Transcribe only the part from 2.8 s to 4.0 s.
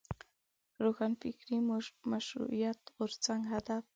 غورځنګ هدف دی.